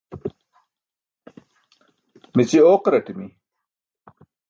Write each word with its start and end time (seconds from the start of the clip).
Mici 2.35 2.57
ooqaraṭimi. 2.71 3.25